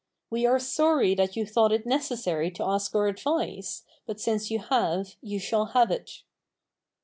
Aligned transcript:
We 0.31 0.47
are 0.47 0.57
sorry 0.57 1.13
that 1.13 1.35
you 1.35 1.45
thought 1.45 1.71
it 1.71 1.85
necessary 1.85 2.49
to 2.53 2.65
ask 2.65 2.95
our 2.95 3.05
advice, 3.05 3.83
but 4.07 4.19
since 4.19 4.49
you 4.49 4.57
have 4.57 5.13
you 5.21 5.37
shall 5.37 5.65
have 5.77 5.91
it. 5.91 6.23